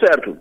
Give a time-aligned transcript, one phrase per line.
[0.00, 0.36] Certo.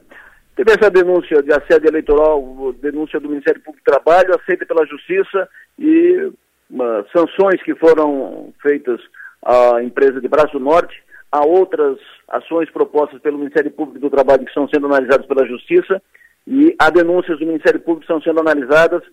[0.55, 5.47] Teve essa denúncia de assédio eleitoral, denúncia do Ministério Público do Trabalho, aceita pela Justiça
[5.77, 6.31] e
[6.69, 8.99] uma, sanções que foram feitas
[9.43, 11.01] à empresa de Braço Norte,
[11.31, 16.01] há outras ações propostas pelo Ministério Público do Trabalho que estão sendo analisadas pela Justiça
[16.45, 19.03] e há denúncias do Ministério Público que estão sendo analisadas,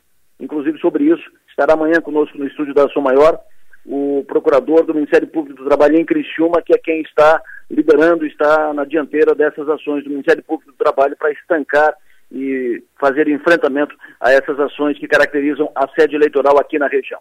[0.40, 1.24] inclusive sobre isso.
[1.48, 3.38] Estará amanhã conosco no estúdio da Ação Maior
[3.86, 7.40] o procurador do Ministério Público do Trabalho em Criciúma, que é quem está
[7.70, 11.94] liderando, está na dianteira dessas ações do Ministério Público do Trabalho para estancar
[12.30, 17.20] e fazer enfrentamento a essas ações que caracterizam a sede eleitoral aqui na região.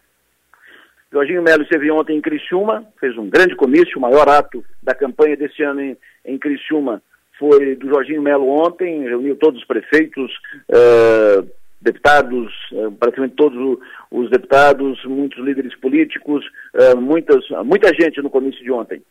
[1.12, 5.38] Jorginho Melo esteve ontem em Criciúma, fez um grande comício, o maior ato da campanha
[5.38, 7.02] deste ano em, em Criciúma
[7.38, 10.32] foi do Jorginho Melo ontem, reuniu todos os prefeitos,
[10.70, 11.50] uh,
[11.82, 13.80] deputados, uh, praticamente todos
[14.12, 19.02] os deputados, muitos líderes políticos, uh, muitas, muita gente no comício de ontem.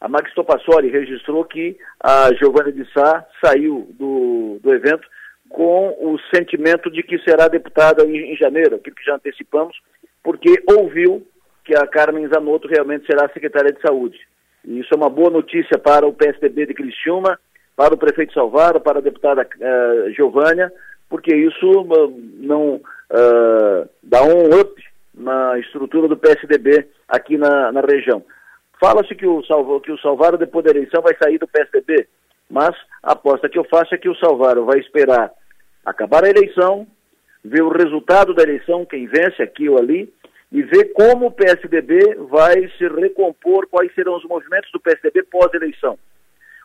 [0.00, 5.08] A Max Topassori registrou que a Giovanna de Sá saiu do, do evento
[5.48, 9.76] com o sentimento de que será deputada em, em janeiro, aquilo que já antecipamos,
[10.22, 11.26] porque ouviu
[11.64, 14.18] que a Carmen Zanotto realmente será secretária de saúde.
[14.64, 17.38] E isso é uma boa notícia para o PSDB de Criciúma,
[17.76, 20.72] para o prefeito Salvaro, para a deputada uh, Giovânia,
[21.08, 24.82] porque isso uh, não uh, dá um up
[25.14, 28.24] na estrutura do PSDB aqui na, na região.
[28.80, 32.06] Fala-se que o, Salvo, que o Salvaro, depois da eleição, vai sair do PSDB,
[32.48, 35.32] mas a aposta que eu faço é que o Salvaro vai esperar
[35.84, 36.86] acabar a eleição,
[37.44, 40.12] ver o resultado da eleição, quem vence aqui ou ali,
[40.50, 45.98] e ver como o PSDB vai se recompor, quais serão os movimentos do PSDB pós-eleição.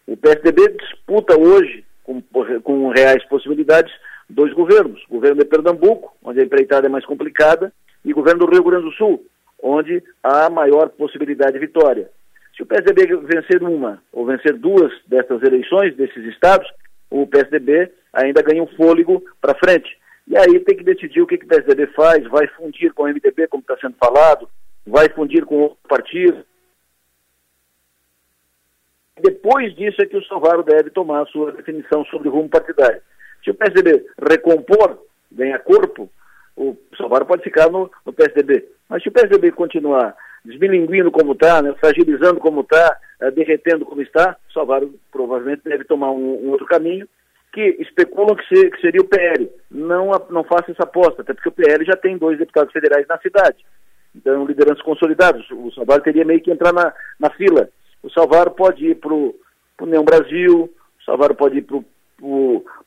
[0.07, 2.21] O PSDB disputa hoje, com,
[2.61, 3.93] com reais possibilidades,
[4.33, 5.01] dois governos.
[5.09, 7.71] O governo de Pernambuco, onde a empreitada é mais complicada,
[8.03, 9.25] e o governo do Rio Grande do Sul,
[9.61, 12.09] onde há maior possibilidade de vitória.
[12.55, 16.67] Se o PSDB vencer uma ou vencer duas dessas eleições, desses estados,
[17.09, 19.97] o PSDB ainda ganha um fôlego para frente.
[20.27, 23.07] E aí tem que decidir o que, que o PSDB faz, vai fundir com o
[23.07, 24.47] MDB, como está sendo falado,
[24.85, 26.45] vai fundir com outro partido.
[29.19, 33.01] Depois disso é que o Salvaro deve tomar a sua definição sobre rumo partidário.
[33.43, 34.99] Se o PSDB recompor,
[35.31, 36.09] ganhar corpo,
[36.55, 38.65] o Salvaro pode ficar no, no PSDB.
[38.87, 40.15] Mas se o PSDB continuar
[40.45, 45.83] desmilinguindo como está, né, fragilizando como está, uh, derretendo como está, o Salvaro provavelmente deve
[45.85, 47.07] tomar um, um outro caminho,
[47.53, 49.49] que especulam que, que, seria o PL.
[49.69, 53.17] Não, não faça essa aposta, até porque o PL já tem dois deputados federais na
[53.19, 53.63] cidade.
[54.15, 55.49] Então, lideranças consolidados.
[55.51, 57.69] O Salvaro teria meio que entrar na, na fila.
[58.01, 59.35] O Salvaro pode ir para o
[59.81, 60.63] União Brasil,
[60.99, 61.77] o Salvaro pode ir para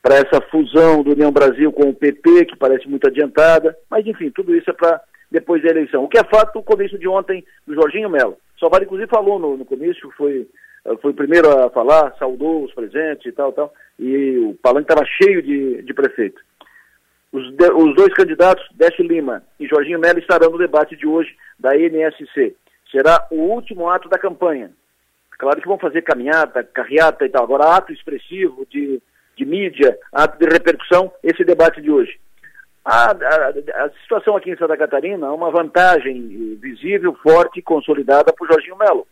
[0.01, 4.31] para essa fusão do União Brasil com o PP, que parece muito adiantada, mas enfim,
[4.31, 6.03] tudo isso é para depois da eleição.
[6.03, 8.37] O que é fato, o comício de ontem do Jorginho Melo.
[8.59, 10.47] Salvar, inclusive, falou no, no comício, foi,
[11.01, 15.05] foi o primeiro a falar, saudou os presentes e tal, tal, e o palanque estava
[15.05, 16.41] cheio de, de prefeitos.
[17.31, 21.35] Os, de, os dois candidatos, Décio Lima e Jorginho Melo, estarão no debate de hoje
[21.59, 22.55] da NSC.
[22.89, 24.71] Será o último ato da campanha.
[25.37, 27.43] Claro que vão fazer caminhada, carreata e tal.
[27.43, 28.99] Agora, ato expressivo de
[29.37, 32.19] de mídia, ato de repercussão, esse debate de hoje.
[32.83, 38.33] A, a, a, situação aqui em Santa Catarina é uma vantagem visível, forte e consolidada
[38.33, 39.07] para o Jorginho Melo.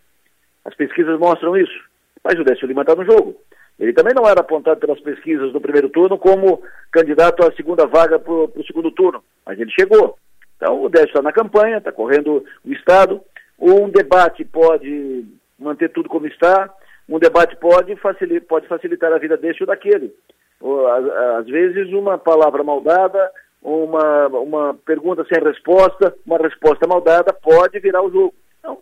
[0.64, 1.84] As pesquisas mostram isso.
[2.24, 3.36] Mas o Décio Lima está no jogo.
[3.80, 8.18] Ele também não era apontado pelas pesquisas do primeiro turno como candidato à segunda vaga
[8.18, 10.18] para o segundo turno, mas ele chegou.
[10.56, 13.22] Então o Décio está na campanha, está correndo o Estado.
[13.60, 15.26] Um debate pode
[15.60, 16.74] manter tudo como está,
[17.08, 20.14] um debate pode facilitar, pode facilitar a vida deste ou daquele.
[21.38, 28.02] Às vezes, uma palavra maldada, uma, uma pergunta sem resposta, uma resposta maldada pode virar
[28.04, 28.34] o jogo.
[28.60, 28.80] Então,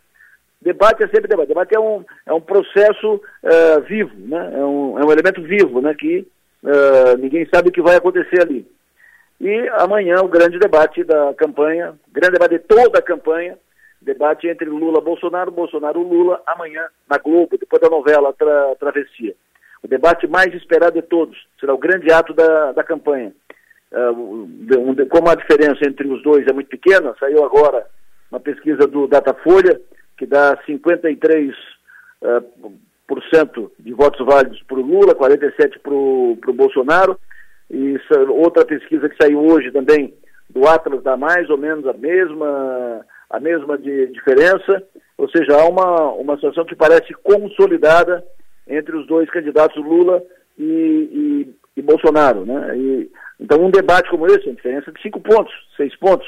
[0.62, 1.48] debate é sempre debate.
[1.48, 4.52] Debate é um, é um processo uh, vivo, né?
[4.54, 5.94] é, um, é um elemento vivo, né?
[5.94, 6.28] que
[6.64, 8.66] uh, ninguém sabe o que vai acontecer ali.
[9.42, 13.58] E amanhã o grande debate da campanha, grande debate de toda a campanha,
[14.04, 19.34] Debate entre Lula Bolsonaro, Bolsonaro Lula, amanhã na Globo, depois da novela Tra Travessia.
[19.82, 23.34] O debate mais esperado de todos, será o grande ato da, da campanha.
[23.92, 24.48] Uh,
[24.80, 27.86] um, como a diferença entre os dois é muito pequena, saiu agora
[28.32, 29.80] uma pesquisa do Datafolha,
[30.18, 31.54] que dá 53%
[32.22, 32.74] uh,
[33.08, 37.20] por cento de votos válidos para o Lula, 47% para o Bolsonaro,
[37.70, 38.00] e
[38.30, 40.14] outra pesquisa que saiu hoje também
[40.50, 44.82] do Atlas dá mais ou menos a mesma a mesma de diferença,
[45.18, 48.24] ou seja, há uma, uma situação que parece consolidada
[48.68, 50.24] entre os dois candidatos Lula
[50.58, 52.46] e, e, e Bolsonaro.
[52.46, 52.78] Né?
[52.78, 56.28] E, então, um debate como esse, a diferença de cinco pontos, seis pontos,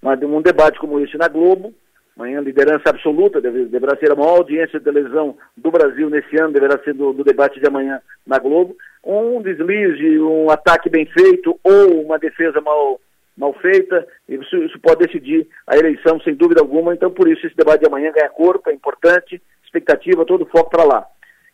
[0.00, 1.74] mas um debate como esse na Globo
[2.16, 6.52] Amanhã, liderança absoluta, deve, deverá ser a maior audiência de televisão do Brasil nesse ano,
[6.52, 8.76] deverá ser do, do, debate de amanhã na Globo.
[9.04, 13.00] Um deslize, um ataque bem feito ou uma defesa mal,
[13.36, 16.94] mal feita, isso, isso pode decidir a eleição, sem dúvida alguma.
[16.94, 20.84] Então, por isso, esse debate de amanhã ganha corpo, é importante, expectativa, todo foco para
[20.84, 21.06] lá.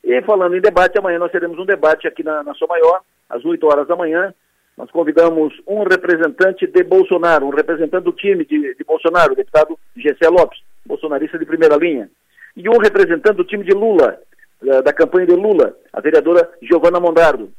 [0.05, 3.44] E falando em debate, amanhã nós teremos um debate aqui na, na Sua Maior, às
[3.44, 4.35] 8 horas da manhã,
[4.77, 9.79] nós convidamos um representante de Bolsonaro, um representante do time de, de Bolsonaro, o deputado
[9.94, 12.11] Gessé Lopes, bolsonarista de primeira linha,
[12.56, 14.19] e um representante do time de Lula,
[14.62, 17.53] da, da campanha de Lula, a vereadora Giovana Mondardo.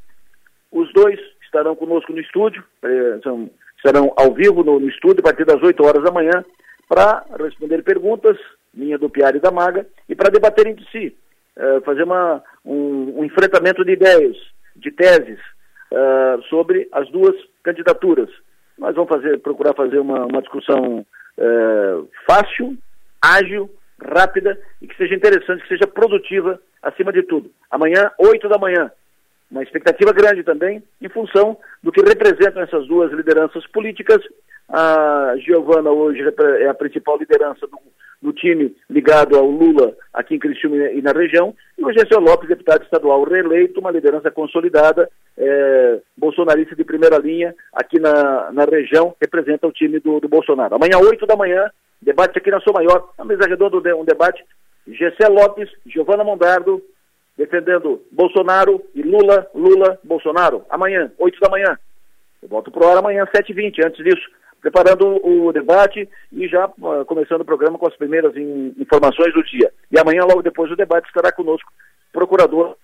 [0.72, 3.50] Os dois estarão conosco no estúdio, eh, são,
[3.84, 6.46] estarão ao vivo no, no, estúdio a partir das 8 horas da manhã,
[6.88, 8.38] para responder perguntas,
[8.74, 11.16] minha do Piara e da Maga, e para debater entre si,
[11.58, 14.38] eh, fazer uma, um, um enfrentamento de ideias,
[14.76, 15.40] de teses,
[15.92, 18.30] uh, sobre as duas candidaturas.
[18.78, 22.78] Nós vamos fazer, procurar fazer uma, uma discussão uh, fácil,
[23.22, 23.70] ágil,
[24.02, 27.52] rápida e que seja interessante, que seja produtiva acima de tudo.
[27.70, 28.92] Amanhã, 8 da manhã.
[29.52, 34.24] Uma expectativa grande também, em função do que representam essas duas lideranças políticas.
[34.70, 36.22] A Giovana hoje
[36.60, 37.78] é a principal liderança do,
[38.22, 42.48] do time ligado ao Lula aqui em Criciúma e na região, e o Gessel Lopes,
[42.48, 49.14] deputado estadual reeleito, uma liderança consolidada, é, bolsonarista de primeira linha aqui na, na região,
[49.20, 50.76] representa o time do, do Bolsonaro.
[50.76, 51.70] Amanhã, 8 da manhã,
[52.02, 54.46] debate aqui na Sua Maior, a mesa redonda, um debate,
[54.88, 56.82] Gessel Lopes, Giovana Mondardo,
[57.42, 60.64] defendendo Bolsonaro e Lula, Lula, Bolsonaro.
[60.70, 61.78] Amanhã, 8 da manhã.
[62.42, 63.84] Eu volto por hora amanhã, 7h20.
[63.84, 64.30] Antes disso,
[64.62, 69.44] preparando o debate e já uh, começando o programa com as primeiras in, informações do
[69.44, 69.74] dia.
[69.92, 71.72] E amanhã, logo depois do debate, estará conosco
[72.10, 72.78] o procurador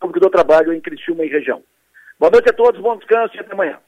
[0.00, 1.62] público do trabalho em Criciúma e região.
[2.18, 3.78] Boa noite a todos, bom descanso e até amanhã.